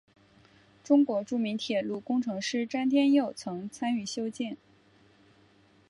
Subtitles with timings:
[0.83, 4.57] 中国著名铁路工程师詹天佑曾参与修建。